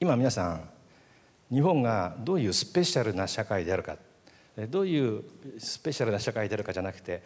[0.00, 0.70] 今皆さん
[1.52, 3.96] 日本がどういうスペシャルな社会であるか
[4.70, 5.24] どういう
[5.58, 7.22] スペシャルな社会であるかじゃなくて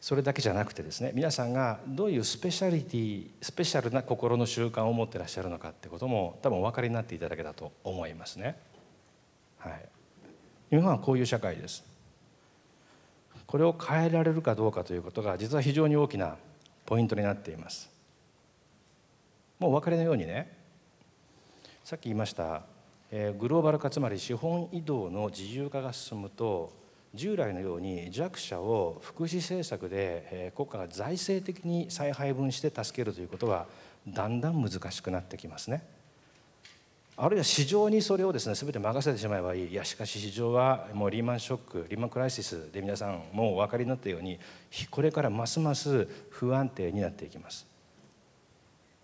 [0.00, 8.56] それだけじゃなくてですね皆さんがどういうスペシャリティスペシャルな心の習慣を持ってらっしゃるのかってことも多分お分かりになっていただけたと思いますね。
[9.58, 9.88] はい、
[10.70, 11.84] 日本はこういう社会です。
[13.46, 16.36] これを変えられるかどうかということが実は非常に大きな
[16.84, 17.90] ポイントになっています。
[19.58, 20.55] もうお分かりのようにね
[21.86, 22.62] さっき言いました、
[23.12, 26.72] えー、グローバル化つまり資本移動の自由化が進むと
[27.14, 33.68] 従来のように弱者を福祉政策で国家が財政的に再配分して助けるということは
[34.08, 35.84] だんだん難しくなってきますね。
[37.16, 44.40] あるいは市場にそれをですね全て任せてしまえばいいいやしかし市場はもうリーマンショックリーマンクライシスで皆さんもうお分かりになったように
[44.90, 47.64] これからますます不安定になっていきます。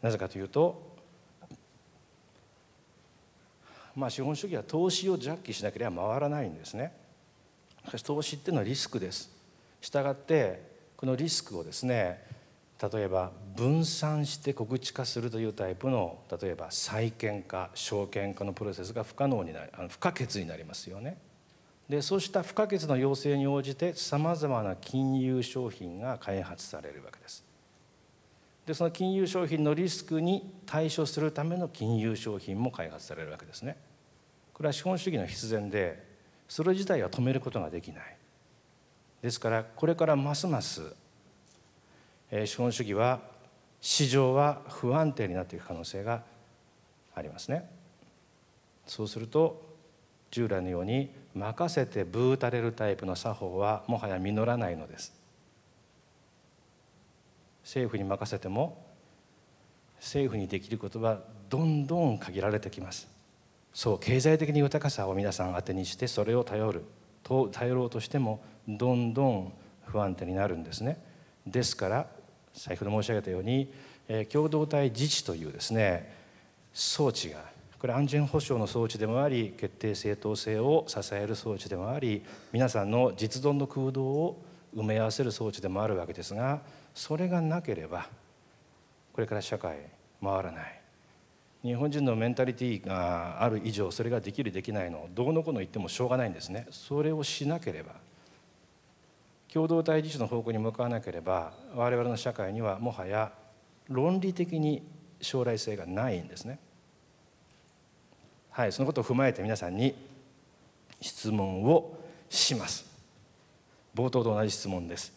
[0.02, 0.91] なぜかというと
[3.94, 6.92] まあ資本主義は投資をジャッキしなければ回らないんですね。
[7.86, 9.30] しかし投資っていうのはリスクです
[9.80, 10.62] したがって
[10.96, 12.22] このリスクをですね
[12.92, 21.18] 例えば分散して告知化するというタイプの例えば債券化証券化のプロセスが不可能になり不可欠になりますよね。
[21.88, 27.44] でそうした不可欠の要請に応じてさまざまな金融商品が開発されるわけです。
[28.66, 33.76] でその金融商品のリスクに対処するための金融商品も開発されるわけですね。
[34.54, 36.06] これは資本主義の必然で
[36.48, 38.16] それ自体は止めることができない。
[39.20, 40.94] ですからこれからますます
[42.44, 43.20] 資本主義は
[43.80, 46.22] 市場は不安定になっていく可能性が
[47.14, 47.68] ありますね。
[48.86, 49.70] そうすると
[50.30, 55.21] 従来のように任せてブーたれるタイプの作法はもはや実らないのです。
[57.62, 58.84] 政府に任せても
[59.96, 63.08] 政府にできることはどんどん限られてきます。
[63.72, 66.84] そう経済的に豊かさを皆さん当てにしてそれを頼る
[67.22, 69.52] と頼ろうとしてもどんどん
[69.86, 71.02] 不安定になるんですね。
[71.46, 72.06] ですから
[72.52, 73.72] 先ほど申し上げたように、
[74.08, 76.12] え共同体自治というですね
[76.72, 77.38] 装置が
[77.78, 82.22] これ安全保障の装置でもあり決定正当性を支える装置でもあり
[82.52, 84.42] 皆さんの実存の空洞を
[84.74, 86.60] 埋め合わせる装置でもあるわけですが
[86.94, 88.08] それがなければ
[89.12, 89.76] これから社会
[90.22, 90.80] 回らない。
[91.62, 96.66] 日本人のメンタリティーがある以上それができるできないのどうのこの言ってもしょうがないんですね。
[96.70, 97.92] それをしなければ
[99.52, 103.32] 共同体自治の方向に向かわなければ我々の社会にはもはや
[103.88, 104.82] 論理的に
[105.20, 106.58] 将来性がないんですね。
[108.50, 109.94] はいそのことを踏まえて皆さんに
[111.00, 111.96] 質問を
[112.28, 112.86] します。
[113.94, 115.12] 冒頭と同じ質問です。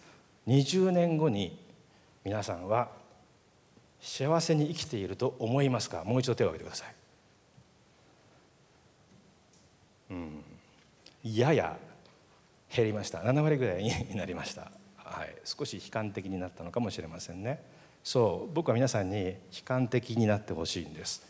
[0.47, 1.64] 20年後に
[2.25, 2.89] 皆さんは
[4.01, 6.03] 幸せに生きていると思いますか？
[6.03, 6.95] もう一度手を挙げてください。
[10.09, 10.43] うん。
[11.23, 11.77] やや
[12.75, 13.19] 減りました。
[13.19, 17.63] 7割ぐらいになりました、はい、少し悲観的になったのかもしれませんね。
[18.03, 18.53] そう。
[18.53, 21.25] 僕は皆さんに悲観的になってほしいんです。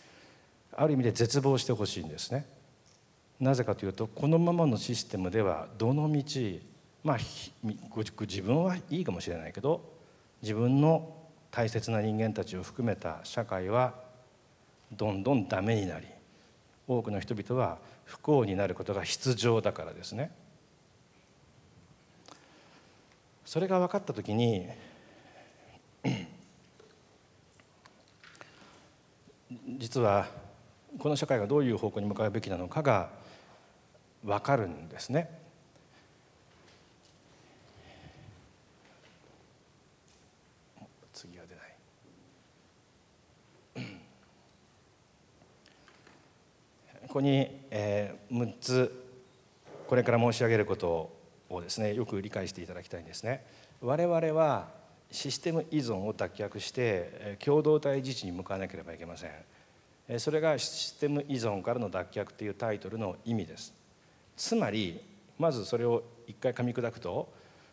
[0.75, 2.45] ある意味で絶望してほしいんですね。
[3.39, 6.61] なぜかというとこのままのシステムではどのみち
[7.03, 9.94] まあ自分はいいかもしれないけど
[10.45, 11.11] 自分の
[11.49, 13.95] 大切な人間たちを含めた社会は
[14.91, 16.05] どんどんダメになり
[16.87, 20.29] 多くの人々は不幸になることが必要だからですね。
[23.43, 24.67] それが分かった時に
[29.79, 30.27] 実は
[30.99, 33.09] この社会がどういう方向に向かうべきなのかが
[34.23, 35.44] 分かるんですね。
[47.15, 49.05] ここに、えー、6つ
[49.87, 51.15] これから申し上げること
[51.49, 53.45] をですねよく理解していただきたいんですね。
[53.79, 54.67] 我々は
[55.09, 60.19] システム依存を脱却して共同体自治に向かわなければいけません。
[60.19, 63.73] それがシステム依存からの脱却というタイトルの意味です。
[64.35, 64.99] つまり
[65.39, 67.31] まずそれを一回噛み砕くと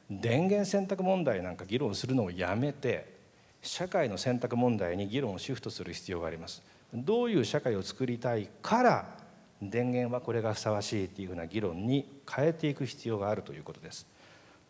[0.09, 3.13] 電源選択問題なんか議論するのをやめて
[3.61, 6.63] 社会の選択問題に議論をシフトする必要があります。
[6.95, 9.22] どういう社会を作りたいから
[9.71, 14.07] 電源はこれがふさわしいっていうふうな議論に変えていく必要があるということです。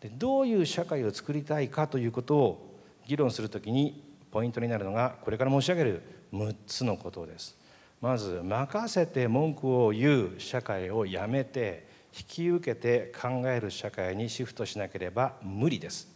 [0.01, 6.03] でどういう社会を作りたいかということを議論するときにポイントになるのがこれから申し上げる
[6.33, 7.57] 6つのことです。
[8.01, 11.87] まず任せて文句を言う社会をやめて
[12.19, 16.09] 引き受けて考える社会にシフトしなければ無理です。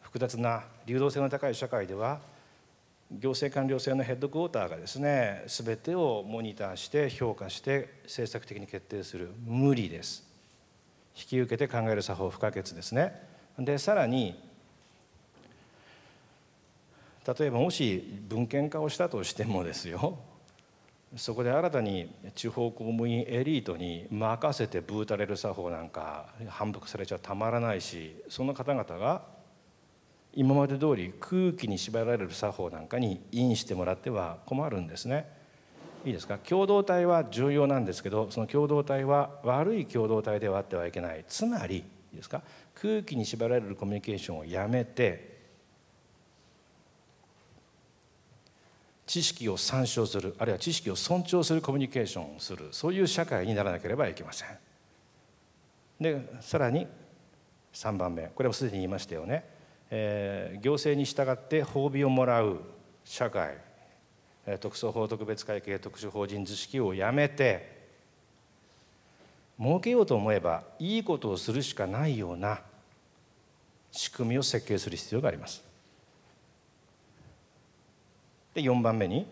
[0.00, 2.20] 複雑な流動性の高い社会では
[3.12, 10.24] 行政官僚制のヘッドクォーターがですね全てをモニターして評価して政策的に決定する無理です。
[11.16, 13.12] 引き受けて考える作法不可欠ですね。
[13.58, 14.34] でさらに
[17.26, 20.18] 例えばもし文献化をしたとしてもですよ
[21.16, 29.22] そこで新たに地方公務員エリートに任せてブータれる作法なんか反復されちゃたまらないしその方々が
[30.36, 35.26] 今まで通り空気に縛られる作法なんかにインしてもらっては困るんですね。
[36.04, 36.38] いいですか？
[36.38, 41.24] 共同体は重要なんですけどその共同体は悪い共同体ではあってはいけない。
[41.26, 41.78] つまりい
[42.12, 42.42] いですか？
[42.74, 45.32] 空気に縛られるコミュニケーションをやめて
[49.06, 52.68] 知識を参照するあるいは知識を尊重するコミュニケーションをする。
[52.72, 54.48] そういう社会にならなければいけません。
[56.00, 56.86] でさらに
[57.72, 58.24] 3番目。
[58.34, 59.44] これもすでに言いましたよね、
[59.90, 62.60] えー、行政に従って褒美をもらう
[63.04, 63.56] 社会
[64.60, 67.74] 特措法特別会計特殊法人図式をやめて
[69.58, 72.60] 儲けようと思えばいいことをするしかないような
[73.90, 75.62] 仕組みを設計する必要があります。
[78.52, 79.26] で4番目に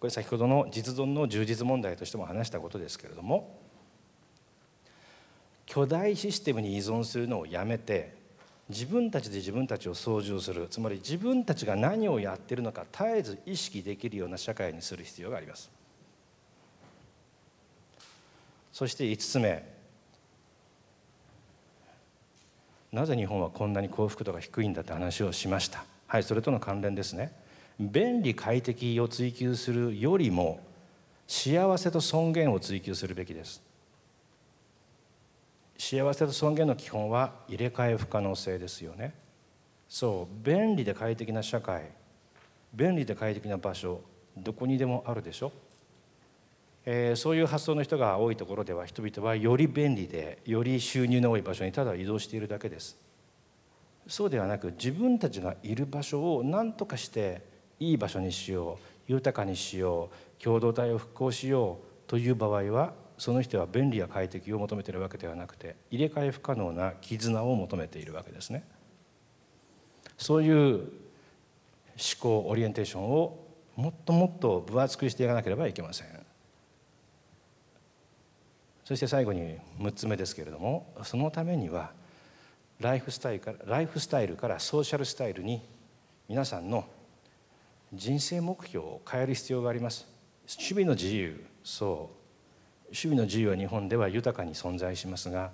[0.00, 3.58] これ先ほどの実存の充実問題としても話したことですけれども
[5.66, 8.17] 巨大システムに依存するのをやめて
[8.68, 10.66] 自分たちで自分たちを操縦する。
[10.68, 15.70] つまり自分たちが何をやっているのか絶えず意識できるような社会にする必要があります。
[18.72, 19.78] そして5つ目。
[22.92, 25.84] なぜ日本はこんなに幸福度が低いんだって話をしました。
[26.06, 27.32] はいそれとの関連ですね。
[27.80, 30.60] 便利快適を追求するよりも
[31.26, 33.67] 幸せと尊厳を追求するべきです。
[35.78, 39.14] 幸せと尊厳の基本は入れ替え不可能性ですよね。
[39.88, 41.84] そう便利で快適な社会
[42.74, 44.02] 便利で快適な場所
[44.36, 45.50] どこにでもあるでしょ、
[46.84, 52.98] えー、そういう発想の人が多いところでは人々はより便利でより収入の多い場所にただ移動しているだけです。
[54.06, 57.42] そうではなく自分たちがいる場所を何とかして
[57.78, 58.78] いい場所にしよ
[59.08, 68.64] う豊かにしよう共同体を復興しようという場合はその人は便利や快適を求めているわけではなくて入れ替え不可能な絆を求めているわけですね。
[70.16, 70.88] そういう思
[72.20, 73.44] 考オリエンテーションを
[73.76, 76.06] もっともっと分厚くしていかなければいけません。
[78.84, 81.90] そして最後に6つ目ですけれどもそのためには
[82.80, 85.60] ライフスタイルからライフスタイルからソーシャルスタイルに
[86.26, 86.86] 皆さんの
[87.92, 90.06] 人生目標を変える必要があります
[90.48, 92.17] 趣味の自由そう
[92.90, 95.50] 趣味の自由は日本では豊かに存在しますが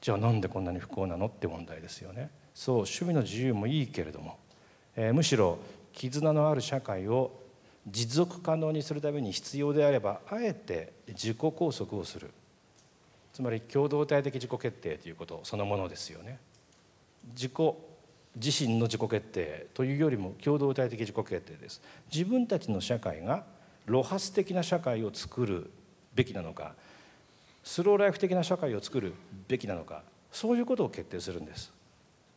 [0.00, 2.30] じゃあなんでこんなに不幸なのって問題ですよね。
[2.54, 4.38] そう趣味の自由もいいけれども、
[4.94, 5.58] えー、むしろ
[5.92, 7.32] 絆のある社会を
[7.86, 12.30] 持続可能にするために必要であればあえて自己拘束をする。
[13.32, 16.38] つまり共同体的自己決定ということそのものですよね。
[17.34, 17.52] 自己
[18.36, 21.82] 自身の自己決定というよりも共同体的自己決定です。
[22.12, 23.44] 自分たちの社会が
[23.86, 25.70] 露発的な社会を作る。
[26.16, 26.74] べきなのか
[27.62, 29.14] スローライフ的な社会を作る
[29.46, 30.02] べきなのか
[30.32, 31.72] そういうことを決定するんです。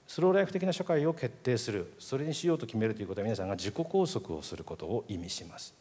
[0.07, 1.93] スローライフ的な社会を決定する。
[1.99, 5.73] それにしようと決めるということは皆さんが自己拘束をすることを意味します、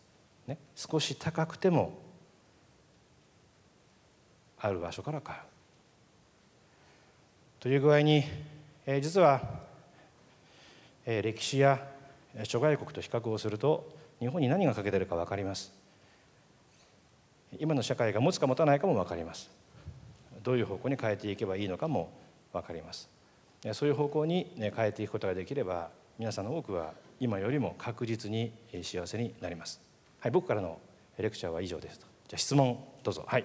[0.46, 1.92] ね、少し高くても
[4.58, 5.38] ある場所から買う
[7.61, 8.25] という具合に、
[8.87, 9.40] えー、実は
[11.11, 11.80] え歴史や
[12.42, 15.73] 諸外国と比較をすると日本に何が欠けてるか分かります。
[17.59, 19.50] 今の社会が持つか持たないかも分かります。
[20.43, 22.11] どういう方向に変えていけばいいのかも
[22.52, 23.09] 分かります。
[23.73, 28.52] そういう方向に変えていくことができれば皆さんの多くは今よりも確実に
[28.83, 29.81] 幸せになります。
[30.21, 30.78] はい僕からの
[31.17, 33.25] レクチャーは以上ですじゃあ質問どうぞ。
[33.26, 33.45] はい。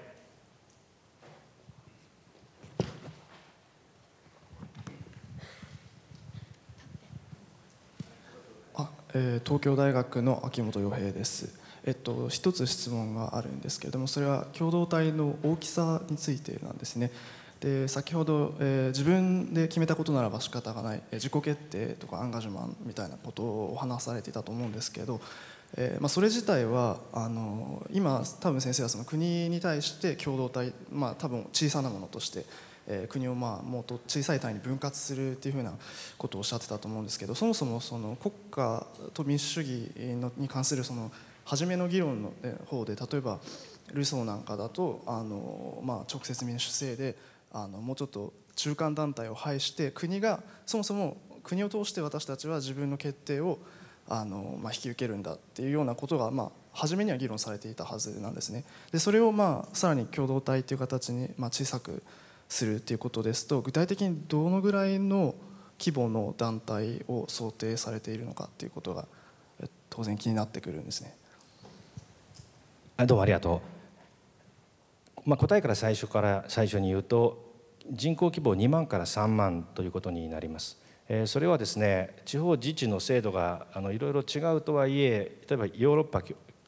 [8.76, 11.63] あえー、東京大学の秋元洋平です。
[11.86, 17.12] えっと、一つ質問があるんですけれどもそれは共同体の大きさについてなんですね。
[17.60, 25.22] で先ほど、えー、自分で決めたことならば仕方がない、えー、自己決定とかアンガジュマンみたいなことをお話されていたと思うんですけど、
[25.78, 32.46] えーまあ、それ自体はあの今多分先生はその国に対して共同体、まあ、多分小さなものとして
[32.88, 35.74] え、国をまあもっと小さい単位に分割するっていうふうな
[36.18, 41.12] ことをおっしゃってたと思うんですけどそもそもその国家と民主主義のに関するその
[41.46, 42.34] 初めの議論の
[42.66, 43.40] 方で例えば
[43.94, 47.16] ルソーなんかだとあの、まあ、直接民主制で
[47.52, 53.60] あのもうちょっと中間団体を排して国がそもそも国を通して私たちは自分の決定を
[54.08, 58.64] あの、まあ、引き受けるんだっていうようなことが、まあ、初めには議論されていたはずなんですね。
[58.92, 62.04] でそれをまあさらに共同体という形にまあ小さく
[62.50, 65.36] するということですと具体的にどのぐらいの
[65.80, 69.08] 規模の団体を想定されているのかということが
[69.90, 71.16] 当然気になってくるんですね。
[72.96, 73.60] あどうもありがと
[75.26, 75.30] う。
[75.30, 77.44] まあ、答えから最初から最初に言うと
[77.90, 80.78] 人口規模2万から3万ということになります。
[81.26, 86.22] それはですね地方自治の制度があのいろいろ違うとはいえ例えばヨーロッパ、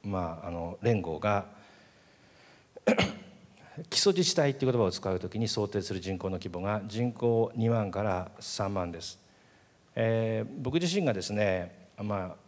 [0.03, 1.45] まあ、あの連合が
[3.91, 9.19] 基礎自治体っていう言葉を使うときに想定する人口の規模が人口2万から3万です。
[9.93, 12.44] えー、僕自身がですね、まあ、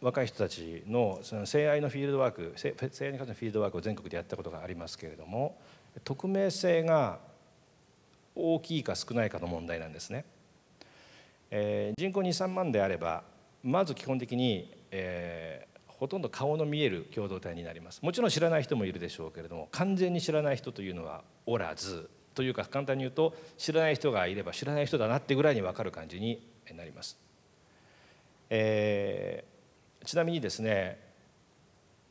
[0.00, 2.74] 若い人たちのその性愛のフィールドワーク性
[3.06, 5.58] 愛に関するフィールドワークを全国でやったことがありますけれども
[6.04, 7.18] 匿名性が
[8.34, 10.24] 大きいか少ないかの問題なんですね。
[11.50, 13.24] えー、人口23万であれば
[13.62, 26.40] まず基本的に、えー、ほとんど顔の見える共同体になりますもちろん知らない人もいるでしょうけれども完全に知らない人というのはおらずというか簡単に言うと知らない人がいれば知らない人だなってぐらいに分かる感じに
[26.74, 27.18] なります、
[28.48, 29.49] えー、
[30.04, 30.98] ちなみにですね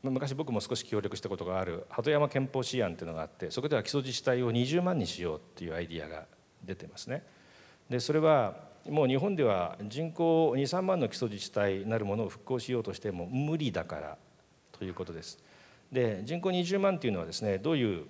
[0.02, 6.24] 昔僕も少し協力したことがある鳩山憲法試案というのがあってそこでは基礎自治体を20万にしようっていうアイディアが
[6.64, 7.22] 出てますね
[7.90, 14.18] でそれはもう日本では人口23万の基礎自治体なるものを復興しようとしても無理だから
[14.72, 15.38] ということです。
[15.92, 18.06] で人口20万というのはですねどういう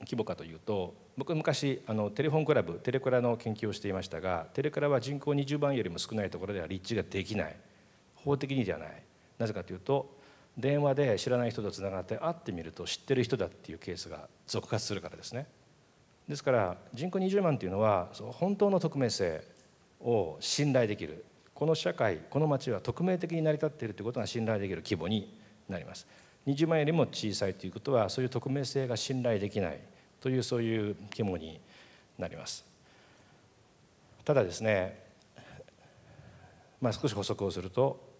[0.00, 7.56] 規模かというと僕昔あのテレフォンクラブテレクラの研究をしていましたがテレクラは人口20万よりも少ないところでは立地ができない
[8.24, 9.02] 法的にじゃない。
[9.38, 10.16] なぜかというと
[10.56, 15.46] 電話で知らない人とつながって会ってみると知ってる人だっていうケースが続発するからですね。
[16.28, 19.44] ですから人口20万というのは本当の匿名性
[20.00, 21.24] を信頼できる。
[21.54, 25.36] この社会この町は匿名的に成り立っているということが信頼できる規模に
[25.68, 26.06] なります。
[26.46, 29.80] 20万よりも小さいということはそういう匿名性が信頼できない。
[30.24, 31.60] というそういう規模に
[32.18, 32.64] なります。
[34.24, 34.98] ただですね
[36.80, 38.13] まあ少し補足をすると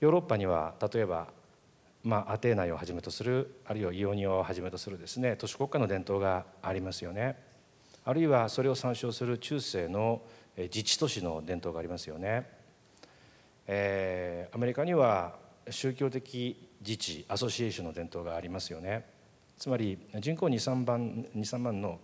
[0.00, 1.28] ヨーロッパには例えば
[2.02, 7.36] まあ、アテーナをはじめとするあるいはイオニアをはじめとするですね都市国家の伝統がありますよね。
[8.04, 10.22] あるいはそれを参照する中世の
[10.56, 12.48] 自治都市の伝統がありますよね。
[13.66, 15.36] えー、アメリカには
[15.68, 19.04] 宗教的自治アソシエーションの伝統がありますよね。
[19.58, 22.00] つまり人口23万 ,23 万の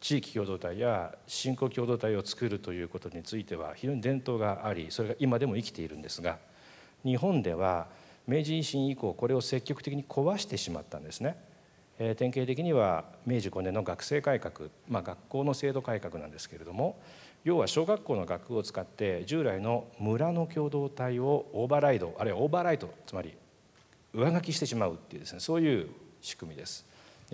[0.00, 6.38] 地域共同体や信仰共同体を作るということについては非常に伝統がありそれが今でも生きているんですが
[7.04, 7.88] 日本では
[8.26, 11.36] 明治維新以降これを積極的に壊してしまったんですね。
[11.98, 16.98] え典型的には明治5年の学生改革、まあ、学校の制度改革なんですけれども
[17.44, 23.34] 要は小学校の学部を使って従来の村の共同体をオーバーライドあるいはオーバーライトつまり
[24.12, 25.88] 上書きしてしまうっていうですねそういう
[26.20, 26.84] 仕組みです。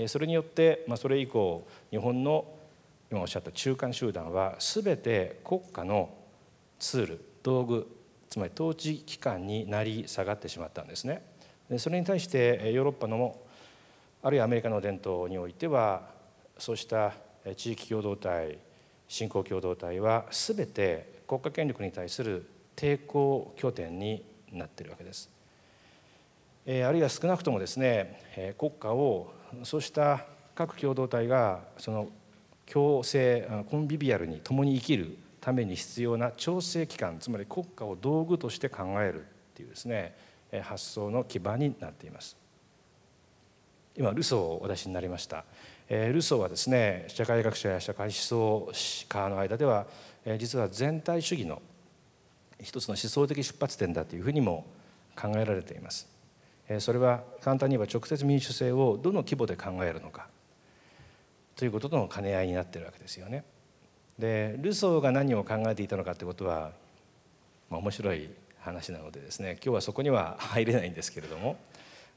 [0.07, 2.47] それによって、まあ、それ以降日本の
[3.11, 6.09] 今おっしゃった中間集団は全て国家の
[6.79, 7.87] ツール道具
[8.33, 11.23] つまり統治機関になり下がってしまったんですね。
[11.69, 13.37] でそれに対してヨーロッパの
[14.23, 16.09] あるいはアメリカの伝統においては
[16.57, 17.13] そうした
[17.57, 18.57] 地域共同体
[19.07, 25.29] 信仰共同体は全て国家権力に対する抵抗拠点になっているわけです。
[26.67, 29.31] あるいは少なくともですね国家を
[29.63, 30.25] そうした
[30.55, 32.09] 各共同体がその
[32.65, 40.15] 共生コンビビアルに共に生きるために必要な調整機関つまり国家を道具として考えるっていうですね
[40.63, 42.37] 発想の基盤になっています。
[43.97, 45.45] 今ルソーをお出しになりました、
[45.89, 48.73] えー、ルソーはですね社会学者や社会思想
[49.09, 49.87] 家の間では、
[50.25, 51.61] えー、実は全体主義の
[52.59, 54.65] 一つの思想的出発点だというふうにも
[55.15, 56.09] 考えられています、
[56.69, 60.29] えー、それは簡単に言えば直接民主制をどの規模で考えるのか
[61.57, 63.45] ということとの兼ね合いになっているわけですよね。
[64.23, 66.71] でルソーが何を考えていたのかということは、
[67.69, 71.57] まあ、面白い話なのでですね今日はそこには入れないんですけれども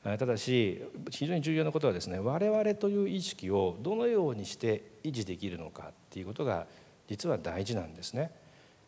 [0.04, 6.68] ただし非常に重要なことはですね我々という意識をどのようにして維持できるのかっていうことが
[7.08, 8.32] 実は大事なんですね。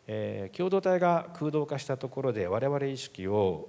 [0.06, 3.68] えー、共同体が空洞化したところで我々意識を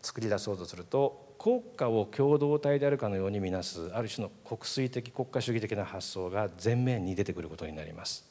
[0.00, 8.24] 作り出そうとすると国家を共同体であるかのように見なすある種の国粋的国家主義的な発想が前面に出てくることになります。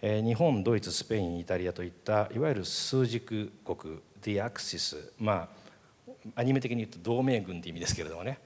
[0.00, 5.64] え、日本ドイツスペインイタリアといったいわゆる数軸国 The Axis まあ
[6.36, 8.38] アニメ的に言うと同盟軍って意味ですけれどもね、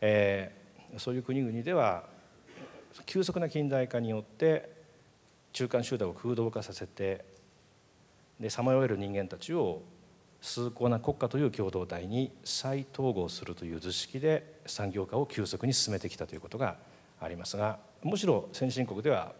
[0.00, 2.04] えー、そういう国々では
[3.06, 4.70] 急速な近代化によって
[5.52, 7.24] 中間集団を空洞化させて
[8.38, 9.82] でさまよえる人間たちを
[10.44, 16.76] 崇高な国家という共同体に再統合するという図式で産業化を急速に進めてきたということが
[17.18, 19.32] ありますがむしろ先進国では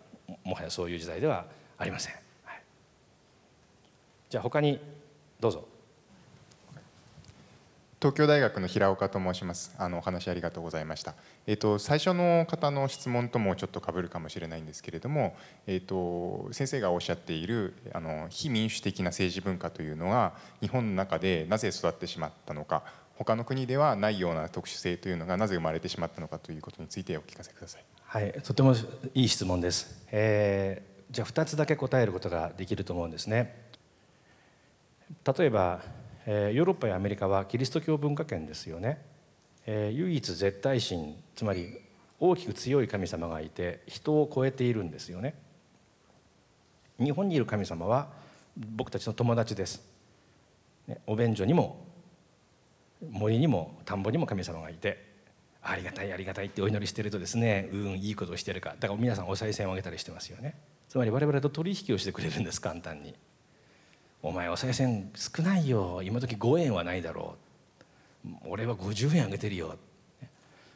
[0.44, 1.44] もはやそういう時代では
[1.76, 2.62] ありません、はい、
[4.30, 4.80] じゃあ他に
[5.38, 5.68] どうぞ。
[8.04, 9.74] 東京大学の平岡と申します。
[9.78, 11.14] あのお話ありがとうございました。
[11.46, 15.34] えっ、ー、と最初の方の質問ともちょっと被るかもしれないんですけれども、
[15.66, 22.82] えっ、ー、と先生がおっしゃっているあの非民主的な政治文化というのは日本の中でなぜ育ってしまったのか、
[23.16, 27.84] 他の国ではないような特殊性というのがなぜ生まれてしまったのかということについてお聞かせください。
[28.04, 28.74] はい、とても
[29.14, 30.04] いい質問です。
[30.12, 33.64] えー、じゃあ2つだけ答えることができると思うんですね。
[35.38, 35.80] 例えば
[36.26, 39.02] えヨーロッパやアメリカはキリスト教文化圏ですよね、
[39.66, 41.78] え唯一絶対神つまり
[42.20, 45.34] 大きく強い神様がいて人を超えているんですよね。
[46.98, 48.08] 日本にいる神様は
[48.56, 49.84] 僕たちの友達です、
[50.86, 51.84] ね、お便所にも
[53.10, 55.04] 森にも田んぼにも神様がいて
[55.60, 58.76] ありがたいありがたいってお祈りしてるとですねうんいいことをしてるか。
[58.78, 60.54] だから皆さんお賽銭をあげたりしてますよね。
[60.88, 63.14] つまり我々と取引をしてくれるんです簡単に。
[64.24, 66.00] お前お賽銭少ないよ。
[66.02, 67.36] 今時5円はないだろ
[68.24, 68.28] う。
[68.46, 69.76] 俺は50円あげてるよ。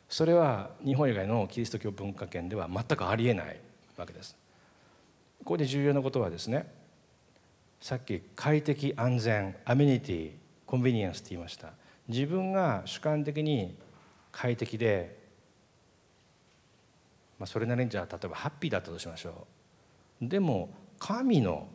[0.07, 3.59] それは日本以外のキリスト教文化圏では全くありえない
[3.97, 4.37] わけです。
[5.39, 6.71] ここで重要なことはですね
[7.81, 10.33] さっき快適安全アメニティ
[10.67, 11.73] コンビニエンスって言いました。
[12.07, 13.75] 自分が主観的に
[14.31, 15.17] 快適で、
[17.39, 19.47] まあ、それなりにじゃあ例えばハッピーだったとしましょ
[20.21, 20.29] う。
[20.29, 21.67] でも神の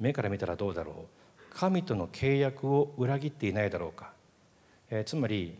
[0.00, 1.20] 目から見たらどうだろう。
[1.54, 4.12] 神との契約を裏切っていないだろうか、
[4.90, 5.58] えー、つまり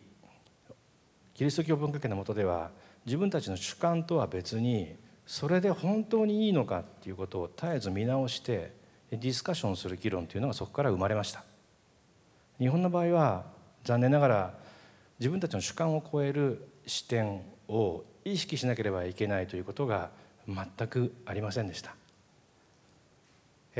[1.35, 2.71] キリスト教文化圏のもとでは
[3.07, 4.95] 自分たちの主観とは別に
[5.27, 8.73] それで本当にいいのかっていうことを絶えず見直して
[9.11, 11.45] ディスカッションする議論というのがそこから生まれました。
[12.59, 13.45] 日本の場合は
[13.85, 14.55] 残念ながら
[15.19, 20.11] 自分たちの主観を超える視点を意識しなければいけないということが
[20.47, 21.95] 全くありませんでした。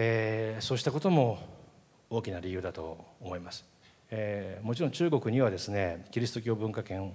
[0.03, 1.39] えー、そうしたことも
[2.09, 3.67] 大きな理由だと思います、
[4.11, 7.13] えー、もちろん中国にはですねキリスト教文化圏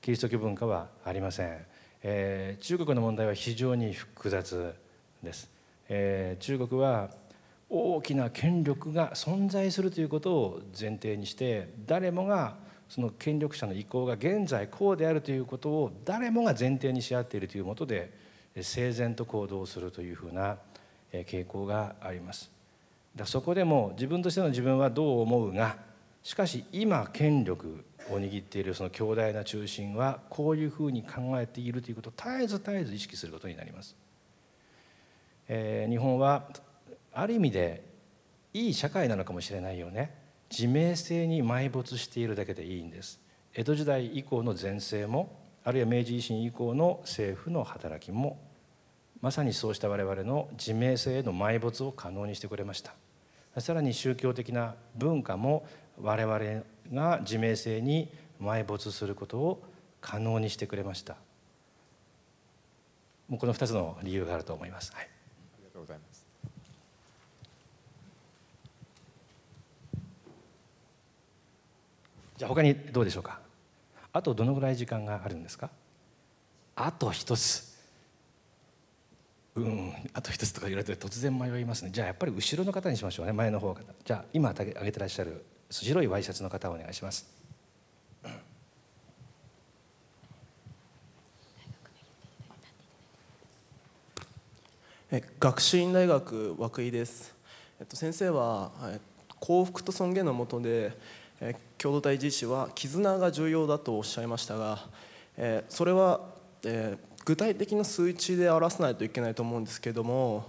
[0.00, 1.58] キリスト教文化はありません、
[2.02, 4.72] えー、中国の問題は非常に複雑
[5.22, 5.50] です、
[5.90, 7.10] えー、中国は
[7.68, 12.56] 大きな権力が存在するということを前提にして誰もが
[12.88, 18.10] その権力者の意向が現在こうであるということを誰もが前提にし合っているというもとで
[18.62, 20.56] 整然と行動するというふうな
[21.12, 22.50] 傾向があります。
[23.16, 25.76] だそこでも自分としての自分はどう思うが
[26.22, 33.96] しかし今権力を握っているその強大な中心はこういうふうに考えているということを絶えず絶えず意識することになります、
[35.48, 36.48] えー、日本は
[37.12, 37.82] ある意味で
[38.54, 40.14] いい社会なのかもしれないよね。
[40.50, 43.20] 自明性に埋没しているだけでいいんです。
[43.54, 48.38] 江戸時代以降の前世もあるいは明治維新以降の政府の働きも
[49.20, 52.94] まさにそうした我々の自明性への埋没を可能にしてくれました。
[53.60, 55.66] さらに宗教的な文化も
[56.00, 56.38] 我々
[56.92, 58.08] が自明性に
[58.40, 59.62] 埋没することを
[60.00, 61.16] 可能にしてくれました。
[63.28, 65.06] もうこの2つの理由があると思います、はい、あ
[65.58, 66.24] りがとうございます。
[72.38, 73.40] じゃあ他にどうでしょうか？
[74.12, 75.68] あとどのぐらい時間があるんですか？
[76.76, 77.67] あと一つ
[79.58, 81.90] うんあと一つとか言われて突然迷いますね。
[81.92, 83.32] じゃあやっぱり後ろの方にしましょうね。
[83.32, 87.38] 前の方じゃあ今挙げてらっしゃる白いワイシャツの方お願いします。
[95.10, 97.34] え学習院大学涌井です、
[97.80, 99.00] えっと、先生は、え
[99.40, 100.92] 幸福と尊厳のもとで、
[101.40, 104.86] え共同体実施は絆が重要だとおっしゃいましたが、
[105.38, 106.20] えそれは、
[106.62, 110.46] え具体的な数値で表さないといけないと思うんですけども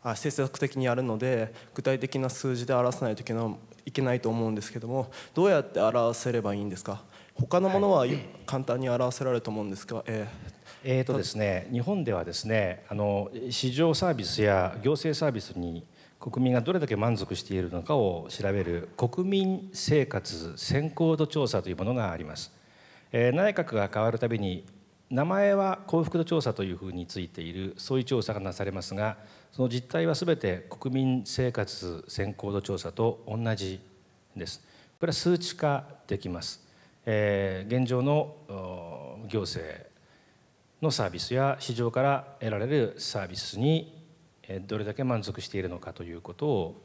[0.00, 3.46] あ政策的にやるので具体的な数字で表さないといけない
[3.84, 7.02] いけないと思うんですけどもどうやって表せればいいんですか？
[7.34, 8.06] 他のものは
[8.46, 15.84] 簡単に表せられると思うんですが、えー、えーとですね、日本ではですねあの市場サービスや行政サービスに
[16.20, 22.52] 国民がどれだけ満足しているのかを調べる国民生活先行度調査というものがあります。
[23.10, 24.64] えー、内閣が変わるたびに
[25.10, 29.16] 名前は幸福度調査というふうについているそういう調査がなされますが
[29.50, 33.80] その実態は全て国民生活先行度調査と同じ
[34.36, 34.60] です
[35.00, 36.64] これは数値化できます、
[37.06, 38.36] えー、現状の
[39.28, 39.90] 行政
[40.80, 44.00] のサービスや市場から得られるサービスに
[44.68, 46.82] どれだけ満足しているのかということを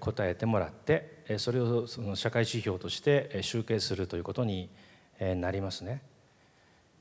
[0.00, 4.68] 答えてもらってそれをその社会指標として集計するということに
[5.20, 6.02] なりますね。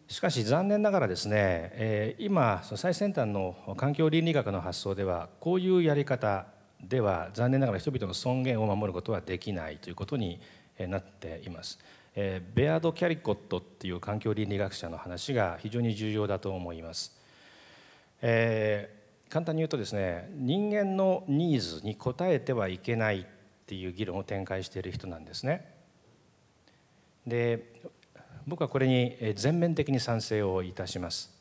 [0.08, 6.46] しかし残念ながらですね今最先端の環境倫理学の発想ではこういうやり方
[6.82, 10.39] では残念ながら人々の尊厳を守ることはできないということに
[10.80, 11.80] なっています。
[12.15, 17.15] ベアード・キャリコットっていう環境倫理学者の話が非常に重要だと思います。
[18.22, 23.26] えー、簡単に言うとですね人間のニーズに応えてはいけないっ
[23.67, 25.74] ていう議論を展開している人なんですね。
[27.28, 27.74] で
[28.47, 31.38] 僕はこれに全面的に賛成をいたします。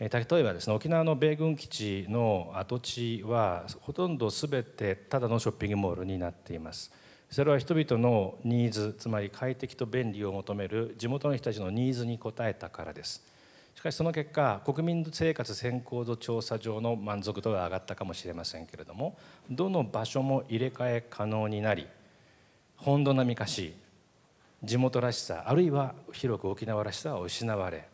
[0.00, 6.92] 例えばですね沖縄の米軍基地の跡地はほとんど全てただのショッピングモールになっています
[7.30, 13.24] それは人々のニーズつまり快適と便利を求める地元の人たちのニーズに応えたからです
[13.74, 19.18] しかしその結果国民生活先行度調査上の満足度が上がったかもしれませんけれども
[19.50, 21.88] どの場所も入れ替え可能になり
[22.76, 23.74] 本土並み化し
[24.62, 27.88] 地元らしさあるいは広く沖縄らしさは失われ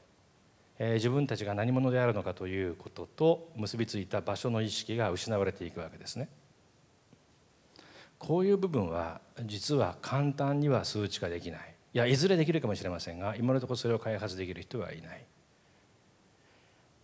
[0.79, 6.29] え自分たちが何者であるのかということと結びついた場所の意識が失われていくわけですね。
[8.18, 11.74] こういう部分は実は簡単には数値化できない。
[11.92, 15.24] いやいずれできるかもしれませんが今のところそれを開発できる人はいない、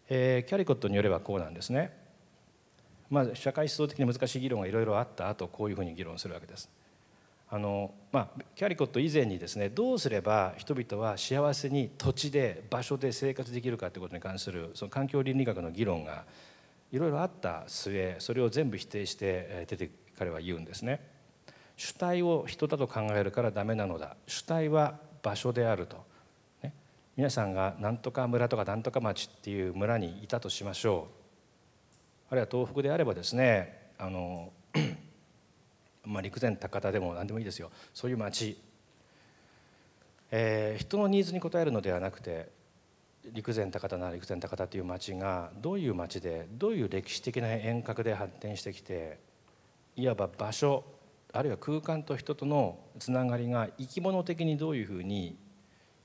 [0.08, 1.96] えー、キャリコットによればこうなんですね。
[3.08, 6.68] まあ社会思想的に難しい議論がいろいろあった後こういうふうに議論するわけです。
[7.52, 16.24] あのまあ、キャリコット以前にですねどうすれば人々は幸せに土地で場所で生活できるかということに関するその環境倫理学の議論が
[16.92, 21.00] いろいろあった末それを全部否定して出て彼は言うんですね。
[21.76, 24.16] 主体を人だと考えるからダメなのだ。
[24.26, 26.04] 主体は場所であると、
[26.62, 26.74] ね、
[27.16, 31.08] 皆さんが何とか村とか何とか町っていう村にいたとしましょ
[32.30, 32.32] う。
[32.32, 34.52] あるいは東北であればですねあの
[36.04, 37.70] まあ、陸前高田でも何でもいいですよ。
[37.94, 38.60] そういう町、
[40.30, 42.48] えー、人のニーズに応えるのではなくて
[43.32, 49.18] 陸前高田なら陸前高田という町がどういう町でどういう歴史的な遠隔で発展してきて
[49.96, 50.84] いわば場所
[51.32, 55.36] あるいは空間と人とのつながりが生き物的にどういうふうに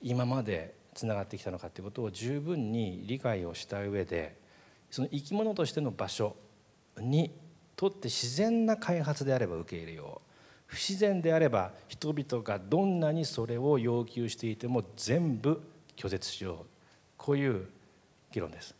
[0.01, 4.37] 今までつながってきたのかということを十分に理解をした上で
[4.91, 6.35] その生き物としての場所
[6.99, 7.31] に
[7.75, 10.31] とって自然な開発であれば受け入れよう。
[10.67, 15.61] 不自然であれば人々がどんなにそれを要求していても全部
[15.95, 16.65] 拒絶しよう。
[17.17, 17.67] こういう
[18.31, 18.75] 議論です。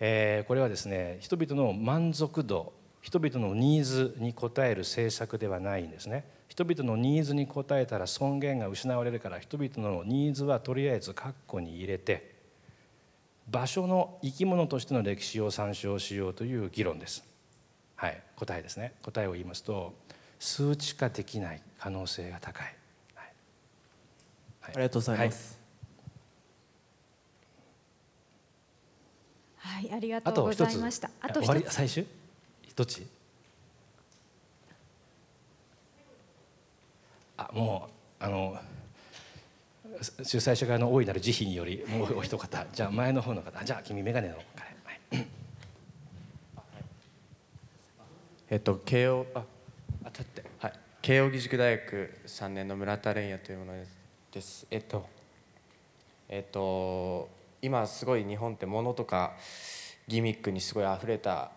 [0.00, 6.24] えー、これはですね人々の満足度人々のニーズに応える政策ではないんですね。
[6.48, 12.34] 人々のニーズに応えたら尊厳が失われるから人々のニーズはとりあえず括弧に入れて
[13.50, 17.33] 場所の生き物としての歴史を参照しようという議論です。
[17.96, 18.92] はい、答えですね。
[19.02, 19.94] 答えを言いますと
[20.38, 22.74] 数値化できない可能性が高い、
[23.14, 23.26] はい。
[24.60, 25.26] はい、ありがとうござい。
[25.26, 25.58] ます、
[29.58, 31.10] はい、ありがとうございました。
[31.20, 31.64] あと終わり？
[31.68, 32.06] 最終？
[32.76, 33.06] どっち？
[37.36, 37.88] あも
[38.20, 38.58] うあの
[40.22, 42.66] 主催者側の大いなる慈悲によりもうお一方。
[42.72, 43.64] じゃあ前の方の方。
[43.64, 44.74] じゃあ君眼鏡の彼
[48.50, 49.44] えっと、慶応あ
[50.04, 50.72] あ立ってはい。
[51.00, 53.72] 慶應義塾大学3年の村田蓮也というもの
[54.32, 54.66] です。
[54.70, 55.06] えっと
[56.28, 57.28] えっと
[57.62, 59.34] 今すごい日本ってものとか
[60.06, 61.52] ギミックにすごい溢れた、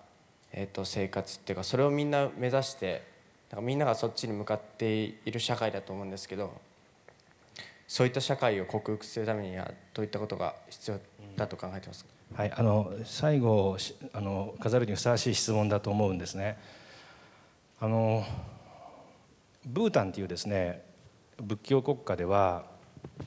[0.53, 3.03] えっと、生活っていうかそれをみんな目指して
[3.51, 6.53] なんかみんながそっちに向かっている社会だと思うんですけど
[7.87, 10.99] そういった社会を克服するためにはどういったことが必要
[11.35, 13.77] だと考えてますか、はい、あの最後
[14.13, 16.57] あの飾るにふさわしい質問だと思うんですね。
[17.79, 18.25] あの
[19.65, 20.83] ブータンっていうですね
[21.41, 22.65] 仏教国家では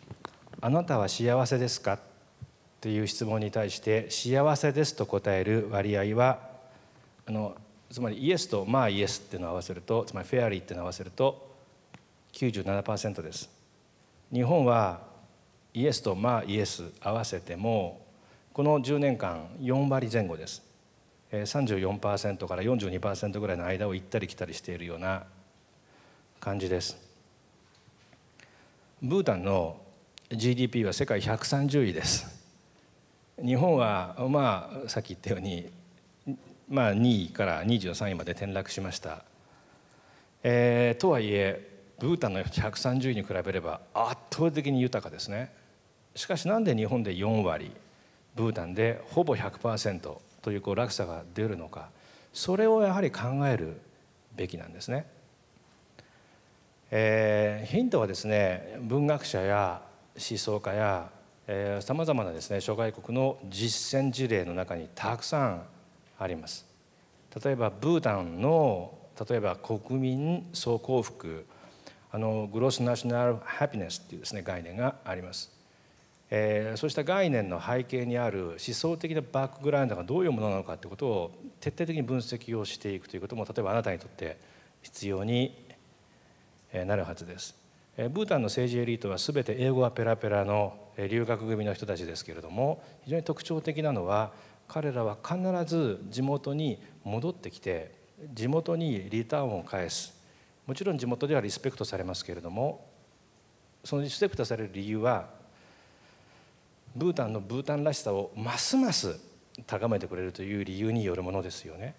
[0.60, 1.98] 「あなたは幸せですか?」っ
[2.80, 6.50] ていう質問に対して「幸せです」と答える割合は
[7.26, 7.56] あの
[7.90, 11.50] つまりイエスとまあイエスっていうのを合わせるとつまりフェアリーっていうのを合わせると
[12.32, 13.50] 97%です。
[14.32, 15.00] 日本は
[15.74, 18.09] イエスとまあイエス合わせても
[18.60, 20.62] この10年間4割前後です。
[21.32, 25.22] 34%から42%ぐらいの間を行ったり来たりしているような
[26.40, 26.98] 感じです。
[29.00, 29.80] ブータンの
[30.30, 32.44] GDP は世界130位です。
[33.42, 35.70] 日本はまあさっき言ったように
[36.68, 39.24] まあ2位から23位まで転落しました、
[40.42, 41.66] えー、とはいえ
[41.98, 45.50] ブータンの130位に比べれば圧倒的に豊かですね。
[46.14, 47.72] しかしなんで日本で4割
[48.34, 51.90] ブータンでほぼ100%というこう落差が出るのか
[52.32, 53.80] それをやはり考える
[54.36, 55.06] べきなんですね。
[56.92, 59.82] えー、ヒントはですね文学者や
[60.16, 61.10] 思想家や
[61.80, 65.62] さまざまなですね諸外国の実践事例の中にたくさん
[66.18, 66.66] あります。
[67.44, 68.92] 例えばブータンの
[69.28, 71.46] 例えば国民総幸福
[72.12, 75.59] あのグロスナショナルハピネスっていうですね概念があります。
[76.30, 84.38] えー、そうした概念の背景にある思想的なバックグラウンドがどういうものなのかということを徹底的に分析をしていくということも例えばあなたにとって
[84.82, 85.56] 必要に
[86.72, 87.60] なるはずです。
[87.96, 94.32] ブータンの政治エリートは全て英語がペラペラの留学組の人たちですけれども非常に特徴的なのは
[94.68, 97.92] 彼らは必ず地元に戻ってきて
[98.32, 100.18] 地元にリターンを返す
[100.66, 102.86] もちろん地元ではリスペクトされますけれども
[103.84, 105.39] そのリスペクトされる理由は
[106.96, 109.18] ブータンのブータンらしさをますます
[109.66, 111.94] 高めてくれるという理由によるものですよね。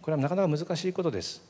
[0.00, 1.42] これはなかなか難しいことです。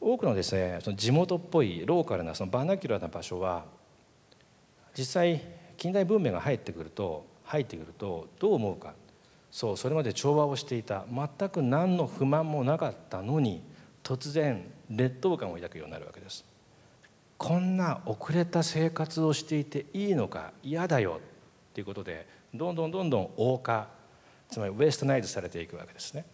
[0.00, 3.64] 多くのですねその地元っぽいローカルなそのバーナキュラーな場所は
[4.96, 5.42] 実際
[5.76, 8.94] 近代文明が入ってくると入ってくるとどう思うか
[9.50, 13.62] そうそれまで調和をしていた全く何の不満もなかったのに
[14.02, 16.44] 突然劣等感を抱くようになるわけです
[17.40, 21.20] こんな遅れた生活をしていていいのか嫌だよ
[21.70, 23.88] っていうことでどんどんどんどん欧化
[24.50, 26.26] つまりウエストナイズされていくわけですね。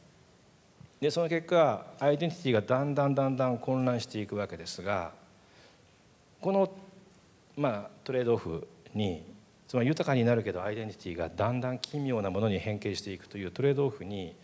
[1.00, 5.12] でその結果アイデンティティがだんだんだんだん混乱していくわけですが
[6.40, 6.72] この、
[7.56, 9.22] まあ、トレードオフに
[9.68, 14.34] つまり豊かになるけどアイデンティティがだんだん奇妙なものに変形していくというトレードオフに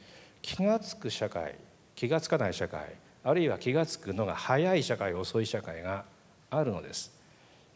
[0.40, 1.56] 気が付く社会
[1.96, 2.94] 気が付かない社会
[3.24, 6.04] あるいは気が付くのが早い社会遅い社会が
[6.52, 7.10] あるのです。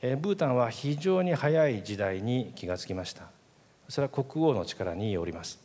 [0.02, 3.24] ブータンは非常に早い時代に気が付きました。
[3.88, 5.58] それは国王の力によります。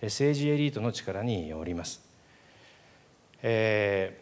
[0.00, 2.02] 政治エリートの力によります。
[3.42, 4.18] え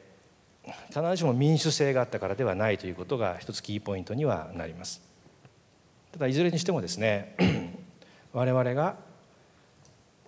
[0.65, 5.01] ー、必ずしも民主性があったからではないということが一つキーポイントにはなります。
[6.11, 7.37] ただいずれにしてもですね
[8.35, 8.97] 我々が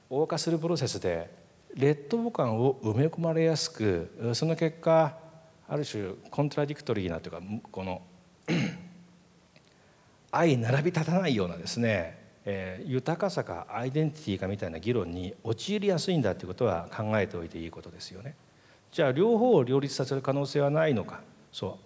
[0.09, 1.29] 横化するプロセスで
[1.75, 5.19] 劣等感を埋め込まれやすくその結果
[5.69, 8.03] ある種コントラディクトリーなというかこの
[10.31, 18.35] 相並び立たないようなですね、えー、豊かさかアイデンティティかみたいな議論に陥りやすいんだということは考えておいていいことですよね。
[18.93, 21.21] じゃあ両方を両立させる可能性はないのか。
[21.53, 21.85] そう。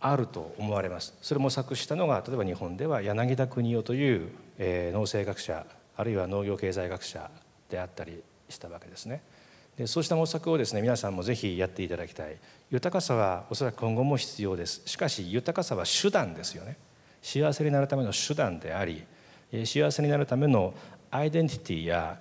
[0.00, 1.16] あると思われます。
[1.20, 7.28] それも作したのが例えば日本では柳田国夫という、えー、農政学者あるいは農業経済学者
[7.68, 9.22] であったりしたわけですね。
[9.78, 12.36] でそうした模索をですね皆さんもぜひやっていただきたい
[12.70, 16.76] 豊かさはおそらく今後も必要ですしかし豊かさは手段ですよね
[17.22, 19.04] 幸せになるための手段であり
[19.64, 20.74] 幸せになるための
[21.10, 22.18] アイデンティティや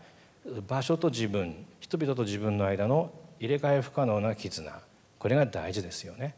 [0.68, 4.72] 場所と自分人々と自分の間の入れ替え不可能な絆
[5.20, 6.36] これが大事ですよね。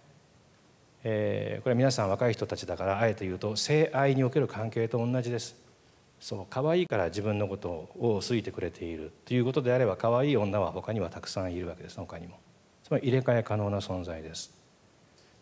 [1.03, 5.55] えー、これは皆さん若い人たちだからあえて言うと性愛における関係と同じです。
[6.19, 12.39] そう可愛いから自分のことを好いてくれているということであれば可愛い女は他にはたくさんいるわけです他にも。
[12.83, 14.53] つまり入れ替え可能な存在です。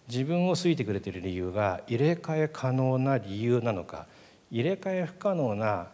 [0.07, 4.05] 自分を好いてくれている理由が入れ替え可能な理由なのか
[4.51, 5.87] 入れ替え不可能な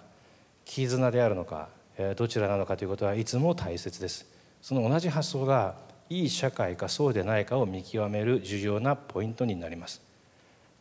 [0.66, 1.70] 絆であるのか
[2.16, 4.26] どちらなのかということはいつも大切です。
[4.62, 5.76] その同じ発想が
[6.10, 10.02] いい社会かそうでないかを見極める重要なポイントになります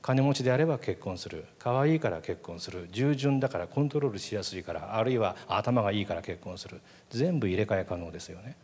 [0.03, 1.47] 金持ちであれば結婚する。
[1.59, 2.89] 可愛いから結婚する。
[2.91, 6.81] 従順だからコントロールしやすいからあるいは頭がいいから結婚する。
[7.11, 8.57] 全部入れ替え可能ですよね。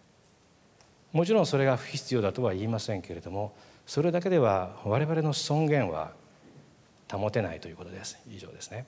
[1.13, 3.55] もちろんそれが不必要だとは言いませんけれども
[3.87, 6.13] それだけでは我々の尊厳は
[7.11, 8.19] 保てないということです。
[8.29, 8.87] 以上ですね。